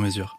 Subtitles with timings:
[0.00, 0.36] mesure.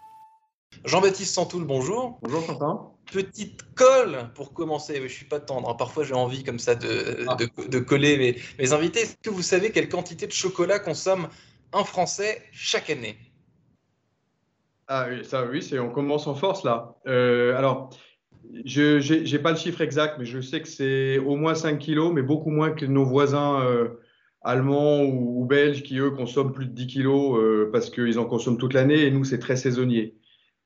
[0.85, 2.19] Jean-Baptiste Santoul, bonjour.
[2.21, 2.91] Bonjour Quentin.
[3.11, 4.99] Petite colle pour commencer.
[5.03, 5.69] Je suis pas tendre.
[5.69, 5.75] hein.
[5.75, 7.35] Parfois, j'ai envie comme ça de, Ah.
[7.35, 9.02] de, de coller mes, mes invités.
[9.02, 11.27] Est-ce que vous savez quelle quantité de chocolat consomme
[11.73, 13.17] un Français chaque année?
[14.88, 16.95] Ah oui, ça oui, c'est on commence en force là.
[17.07, 17.91] Euh, alors,
[18.66, 21.80] je j'ai j'ai pas le chiffre exact, mais je sais que c'est au moins 5
[21.80, 23.99] kilos, mais beaucoup moins que nos voisins euh,
[24.41, 28.26] allemands ou, ou belges qui eux consomment plus de 10 kilos euh, parce qu'ils en
[28.26, 30.16] consomment toute l'année et nous c'est très saisonnier.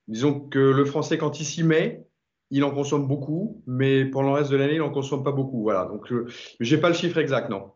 [0.07, 2.05] Disons que le français quand il s'y met,
[2.51, 5.61] il en consomme beaucoup, mais pour le reste de l'année il en consomme pas beaucoup.
[5.63, 5.85] Voilà.
[5.85, 7.71] Donc je j'ai pas le chiffre exact, non.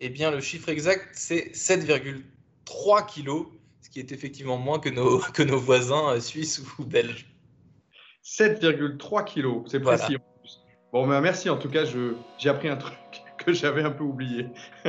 [0.00, 3.46] Eh bien, le chiffre exact, c'est 7,3 kilos,
[3.80, 7.26] ce qui est effectivement moins que nos, que nos voisins euh, suisses ou belges.
[8.24, 9.98] 7,3 kilos, c'est Voilà.
[9.98, 10.18] précis.
[10.40, 10.60] plus.
[10.92, 11.84] Bon, ben, merci en tout cas,
[12.38, 12.94] j'ai appris un truc
[13.44, 14.48] que j'avais un peu oublié.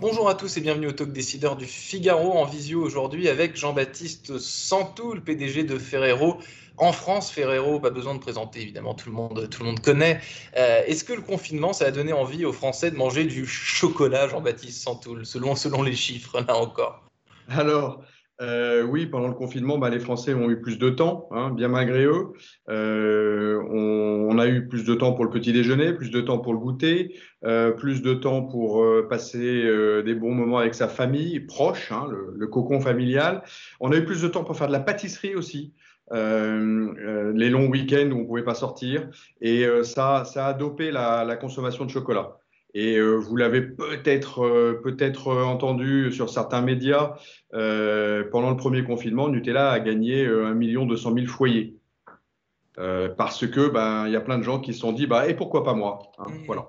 [0.00, 4.38] Bonjour à tous et bienvenue au Talk Décideur du Figaro en visio aujourd'hui avec Jean-Baptiste
[4.38, 6.36] Santoul, PDG de Ferrero.
[6.76, 10.20] En France, Ferrero, pas besoin de présenter, évidemment, tout le monde, tout le monde connaît.
[10.58, 14.28] Euh, Est-ce que le confinement, ça a donné envie aux Français de manger du chocolat,
[14.28, 17.04] Jean-Baptiste Santoul, selon, selon les chiffres, là encore?
[17.48, 18.02] Alors,
[18.40, 21.68] euh, oui, pendant le confinement, bah, les Français ont eu plus de temps, hein, bien
[21.68, 22.32] malgré eux.
[22.68, 26.38] Euh, on, on a eu plus de temps pour le petit déjeuner, plus de temps
[26.38, 30.74] pour le goûter, euh, plus de temps pour euh, passer euh, des bons moments avec
[30.74, 33.42] sa famille proche, hein, le, le cocon familial.
[33.80, 35.72] On a eu plus de temps pour faire de la pâtisserie aussi.
[36.12, 39.08] Euh, les longs week-ends où on pouvait pas sortir
[39.40, 42.36] et ça, ça a dopé la, la consommation de chocolat.
[42.76, 47.14] Et euh, vous l'avez peut-être euh, peut-être euh, entendu sur certains médias,
[47.52, 51.76] pendant le premier confinement, Nutella a gagné euh, 1 million 200 000 foyers.
[52.76, 55.34] Parce que ben il y a plein de gens qui se sont dit bah et
[55.34, 56.46] pourquoi pas moi hein, Mmh.
[56.46, 56.66] voilà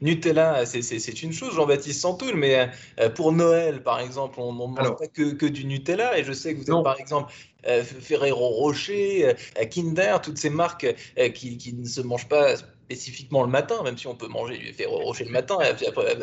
[0.00, 2.70] Nutella, c'est- une chose, Jean-Baptiste Santoul, mais
[3.14, 6.18] pour Noël, par exemple, on ne mange pas que, que du Nutella.
[6.18, 6.82] Et je sais que vous êtes, Non.
[6.82, 7.32] par exemple,
[7.64, 9.34] Ferrero Rocher,
[9.70, 10.86] Kinder, toutes ces marques
[11.34, 12.54] qui, qui ne se mangent pas
[12.88, 15.86] spécifiquement le matin, même si on peut manger du Ferrero Rocher le matin, et puis
[15.86, 16.16] après,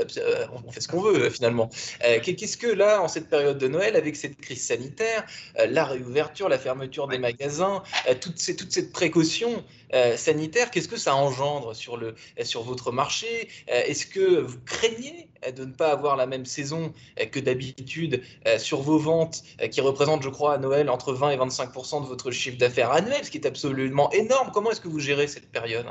[0.65, 1.69] on fait ce qu'on veut, euh, finalement.
[2.03, 5.23] Euh, Qu'est-ce que là, en cette période de Noël, avec cette crise sanitaire,
[5.59, 7.83] euh, la réouverture, la fermeture des magasins,
[8.19, 9.63] toute, ces- toute cette précaution
[10.17, 13.47] sanitaire, qu'est-ce que ça engendre sur, le, sur votre marché?
[13.67, 16.91] Est-ce que vous craignez de ne pas avoir la même saison
[17.31, 18.21] que d'habitude
[18.57, 22.31] sur vos ventes, qui représentent, je crois, à Noël entre 20 et 25% de votre
[22.31, 24.49] chiffre d'affaires annuel, ce qui est absolument énorme?
[24.53, 25.85] Comment est-ce que vous gérez cette période?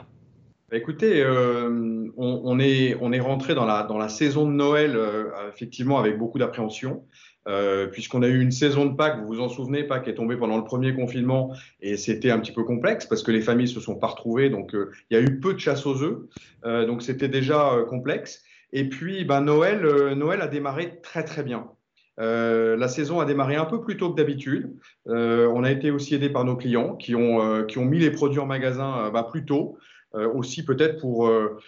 [0.73, 7.05] Écoutez, euh, on, est, rentré dans la, saison de Noël, euh, effectivement, avec beaucoup d'appréhension,
[7.47, 10.37] euh, puisqu'on a eu une saison de Pâques, vous vous en souvenez, Pâques est tombée
[10.37, 13.79] pendant le premier confinement, et c'était un petit peu complexe, parce que les familles se
[13.79, 14.75] sont pas retrouvées, donc
[15.11, 16.19] il y a eu peu de chasse aux œufs,
[16.65, 18.43] donc c'était déjà complexe.
[18.73, 19.83] Et puis, ben, Noël,
[20.17, 21.69] Noël a démarré très très bien.
[22.17, 24.75] La saison a démarré un peu plus tôt que d'habitude.
[25.07, 29.11] On a été aussi aidé par nos clients qui ont, mis les produits en magasin
[29.13, 29.77] bah, plus tôt,
[30.15, 31.59] aussi peut-être pour, euh,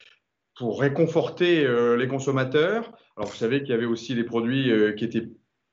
[0.59, 2.93] pour réconforter euh, les consommateurs.
[3.17, 5.29] Alors vous savez qu'il y avait aussi des produits euh, qui étaient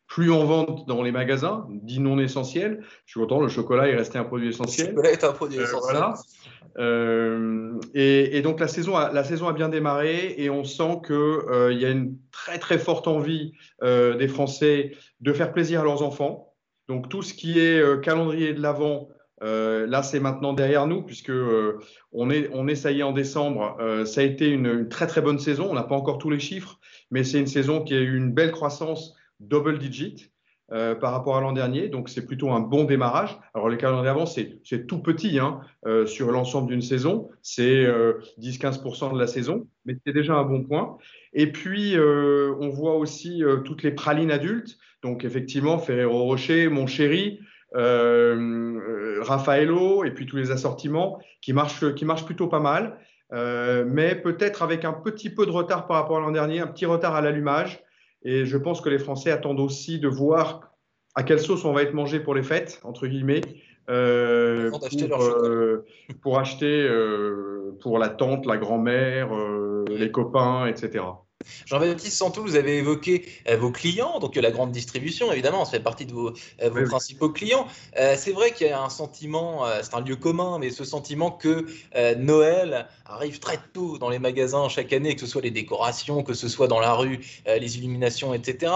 [0.07, 2.83] plus en vente dans les magasins, dits non essentiels.
[3.05, 4.89] Je suis content, le chocolat est resté un produit Le essentiel.
[4.89, 5.81] chocolat est un produit Euh, essentiel.
[5.97, 6.13] voilà.
[6.79, 11.01] Euh, et, et donc la saison, a, la saison a bien démarré et on sent
[11.05, 13.53] qu'il euh, y a une très très forte envie
[13.83, 14.91] euh, des Français
[15.21, 16.53] de faire plaisir à leurs enfants.
[16.87, 19.07] Donc tout ce qui est euh, calendrier de l'Avent,
[19.43, 21.79] euh, là c'est maintenant derrière nous puisque euh,
[22.13, 23.77] on, est, on ça y est en décembre.
[23.79, 25.67] Euh, ça a été une, très très bonne saison.
[25.69, 26.79] On n'a pas encore tous les chiffres,
[27.11, 30.31] mais c'est une saison qui a eu une belle croissance double digit.
[30.69, 33.37] par rapport à l'an dernier, donc c'est plutôt un bon démarrage.
[33.53, 35.59] Alors les calendriers d'avant, c'est tout petit, hein,
[36.07, 40.63] sur l'ensemble d'une saison, c'est euh, 10-15% de la saison, mais c'est déjà un bon
[40.63, 40.97] point.
[41.33, 47.39] Et puis, on voit aussi toutes les pralines adultes, donc effectivement, Ferrero Rocher, Mon Chéri,
[47.75, 52.97] euh, euh, Raffaello, et puis tous les assortiments qui marchent, qui marchent plutôt pas mal,
[53.33, 56.67] euh, mais peut-être avec un petit peu de retard par rapport à l'an dernier, un
[56.67, 57.83] petit retard à l'allumage.
[58.23, 60.71] Et je pense que les Français attendent aussi de voir
[61.15, 63.41] à quelle sauce on va être mangé pour les fêtes, entre guillemets,
[63.89, 64.69] euh,
[66.21, 66.87] pour, euh, acheter
[67.81, 69.29] pour la tante, la grand-mère,
[69.89, 71.03] les copains, etc.
[71.65, 75.79] Jean-Baptiste Santou, vous avez évoqué euh, vos clients, donc la grande distribution, évidemment, ça fait
[75.79, 77.67] partie de vos, euh, principaux clients.
[77.99, 81.31] Euh, c'est vrai qu'il y a un sentiment, c'est un lieu commun, mais ce sentiment
[81.31, 81.65] que
[82.17, 86.33] Noël arrive très tôt dans les magasins chaque année, que ce soit les décorations, que
[86.33, 88.71] ce soit dans la rue, les illuminations, etc.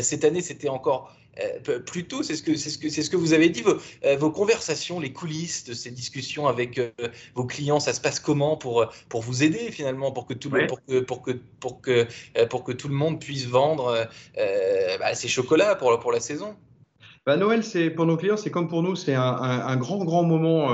[0.00, 3.10] cette année, c'était encore euh, plus tôt, c'est ce que c'est ce que c'est ce
[3.10, 6.90] que vous avez dit vos, euh, vos, conversations, les coulisses de ces discussions avec euh,
[7.34, 10.66] vos clients, ça se passe comment pour pour vous aider finalement pour que tout le
[10.66, 12.06] pour que pour que pour que
[12.46, 16.56] pour que tout le monde puisse vendre bah, ses chocolats pour pour la saison?
[17.26, 20.24] Bah, Noël, c'est pour nos clients, c'est comme pour nous, c'est un, un, grand grand
[20.24, 20.70] moment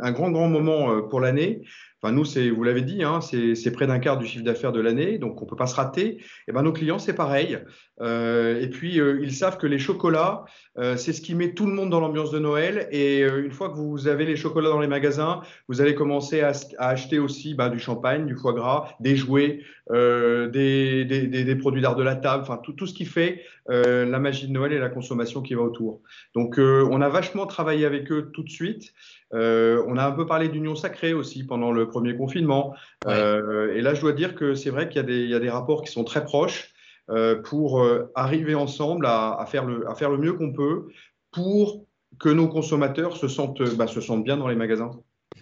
[0.00, 1.62] un grand grand moment pour l'année
[2.12, 5.18] nous, c'est, vous l'avez dit, hein, c'est près d'un quart du chiffre d'affaires de l'année,
[5.18, 6.18] donc on ne peut pas se rater.
[6.48, 7.58] Et ben, nos clients, c'est pareil.
[8.00, 10.44] Euh, et puis, euh, ils savent que les chocolats,
[10.78, 12.88] euh, c'est ce qui met tout le monde dans l'ambiance de Noël.
[12.90, 16.52] Et une fois que vous avez les chocolats dans les magasins, vous allez commencer à,
[16.78, 19.60] acheter aussi bah, du champagne, du foie gras, des jouets,
[19.90, 24.72] des, produits d'art de la table, enfin tout, ce qui fait la magie de Noël
[24.72, 26.02] et la consommation qui va autour.
[26.34, 28.92] Donc, on a vachement travaillé avec eux tout de suite.
[29.34, 32.74] On a un peu parlé d'union sacrée aussi pendant le premier confinement.
[33.06, 35.92] et là, je dois dire que c'est vrai qu'il y, y, a des rapports qui
[35.92, 36.74] sont très proches.
[37.10, 40.88] Euh, pour euh, arriver ensemble à, faire le, à faire le mieux qu'on peut
[41.32, 41.84] pour
[42.18, 44.90] que nos consommateurs se sentent, bah, se sentent bien dans les magasins,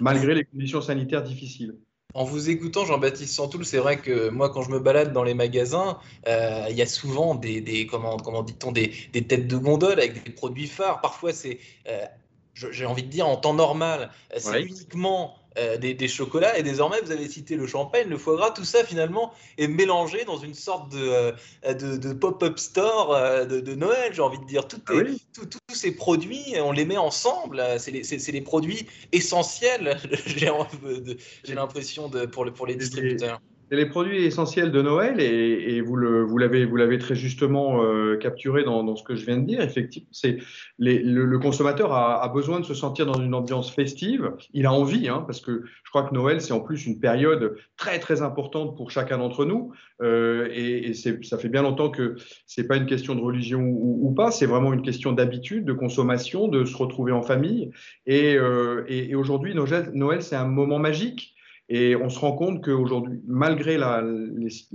[0.00, 1.76] malgré les conditions sanitaires difficiles.
[2.14, 5.34] En vous écoutant, Jean-Baptiste Santoul, c'est vrai que moi, quand je me balade dans les
[5.34, 9.56] magasins, euh, il y a souvent des, des comment, comment dit-on, des, des, têtes de
[9.56, 11.00] gondole avec des produits phares.
[11.00, 11.60] Parfois, c'est,
[12.54, 16.58] j'ai envie de dire, en temps normal, c'est uniquement euh, des, chocolats.
[16.58, 20.24] Et désormais, vous avez cité le champagne, le foie gras, tout ça finalement est mélangé
[20.24, 21.34] dans une sorte de,
[21.66, 24.62] euh, de, pop-up store euh, de, Noël, j'ai envie de dire.
[24.88, 24.92] Ah
[25.34, 27.62] tous ces produits, on les met ensemble.
[27.78, 28.02] C'est les,
[28.32, 33.40] les, produits essentiels, j'ai l'impression, pour, pour les distributeurs.
[33.72, 39.02] C'est les produits essentiels de Noël et, vous, l'avez, très justement euh, capturé dans, ce
[39.02, 39.62] que je viens de dire.
[39.62, 40.36] Effectivement, c'est
[40.78, 44.34] le, consommateur a, besoin de se sentir dans une ambiance festive.
[44.52, 47.56] Il a envie, hein, parce que je crois que Noël, c'est en plus une période
[47.78, 49.72] très très importante pour chacun d'entre nous.
[50.02, 54.30] Euh, et, ça fait bien longtemps que c'est pas une question de religion ou, pas,
[54.30, 57.70] c'est vraiment une question d'habitude, de consommation, de se retrouver en famille.
[58.04, 58.84] Et, euh,
[59.16, 61.31] aujourd'hui, Noël c'est un moment magique.
[61.74, 64.04] Et on se rend compte qu'aujourd'hui, malgré la,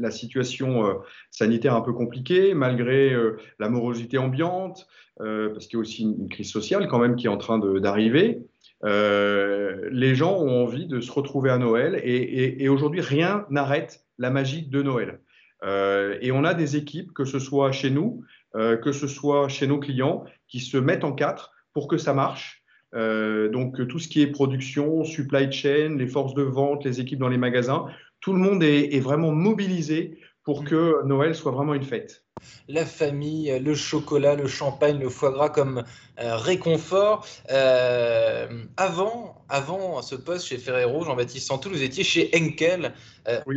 [0.09, 0.93] situation euh,
[1.29, 4.87] sanitaire un peu compliquée, malgré euh, la morosité ambiante,
[5.21, 7.59] euh, parce qu'il y a aussi une, crise sociale quand même qui est en train
[7.59, 8.39] d'arriver,
[8.83, 14.63] les gens ont envie de se retrouver à Noël et, aujourd'hui, rien n'arrête la magie
[14.63, 15.19] de Noël.
[15.63, 18.23] et on a des équipes, que ce soit chez nous,
[18.53, 22.63] que ce soit chez nos clients, qui se mettent en quatre pour que ça marche
[22.95, 27.19] euh, donc tout ce qui est production, supply chain, les forces de vente, les équipes
[27.19, 27.87] dans les magasins,
[28.21, 30.17] tout le monde est, vraiment mobilisé
[30.47, 32.23] pour que Noël soit vraiment une fête.
[32.69, 35.83] La famille, le chocolat, le champagne, le foie gras comme
[36.21, 37.27] euh, réconfort.
[37.51, 42.93] Euh, avant, avant ce poste chez Ferrero, Jean-Baptiste Santou, vous étiez chez Henkel.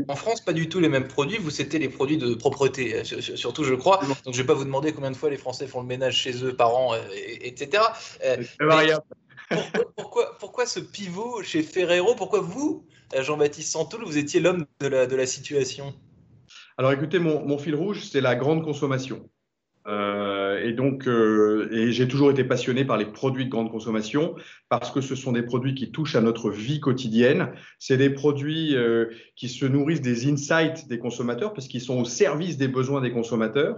[0.09, 1.39] En France, pas du tout les mêmes produits.
[1.39, 3.99] Vous, c'était les produits de propreté, surtout, je crois.
[3.99, 6.17] Donc, je ne vais pas vous demander combien de fois les Français font le ménage
[6.17, 6.97] chez eux par an,
[7.41, 7.85] etc.
[9.95, 12.17] pourquoi, pourquoi, ce pivot chez Ferrero?
[12.17, 12.85] Pourquoi vous,
[13.17, 15.95] Jean-Baptiste Santoul, vous étiez l'homme de la, de la situation?
[16.81, 19.29] Alors écoutez, mon, mon fil rouge, c'est la grande consommation.
[19.87, 24.35] Euh, et donc, euh, j'ai toujours été passionné par les produits de grande consommation
[24.71, 27.53] parce que ce sont des produits qui touchent à notre vie quotidienne.
[27.79, 32.07] C'est des produits euh, qui se nourrissent des insights des consommateurs parce qu'ils sont au
[32.07, 33.77] service des besoins des consommateurs.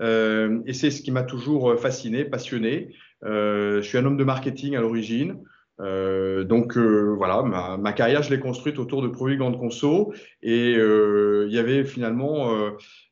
[0.00, 2.94] et c'est ce qui m'a toujours fasciné, passionné.
[3.24, 5.38] je suis un homme de marketing à l'origine.
[5.80, 10.76] Euh, donc euh, voilà, ma, carrière, je l'ai construite autour de produits grande conso et
[10.76, 12.50] euh, il y avait finalement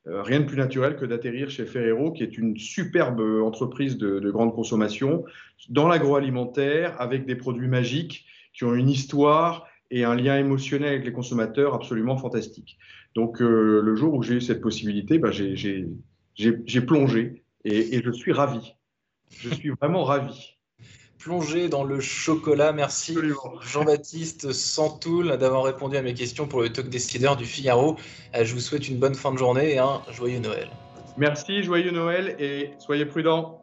[0.06, 4.30] rien de plus naturel que d'atterrir chez Ferrero, qui est une superbe entreprise de, de
[4.30, 5.24] grande consommation
[5.68, 11.04] dans l'agroalimentaire avec des produits magiques qui ont une histoire et un lien émotionnel avec
[11.04, 12.78] les consommateurs absolument fantastique.
[13.14, 18.74] Donc le jour où j'ai eu cette possibilité, bah, j'ai plongé et je suis ravi.
[19.30, 20.51] Je suis vraiment ravi
[21.22, 22.72] plonger dans le chocolat.
[22.72, 23.16] Merci
[23.62, 27.96] Jean-Baptiste Santoul d'avoir répondu à mes questions pour le talk décideur du Figaro.
[28.34, 30.68] Euh, je vous souhaite une bonne fin de journée et un joyeux Noël.
[31.16, 33.62] Merci, joyeux Noël et soyez prudents.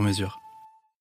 [0.00, 0.40] sur mesure.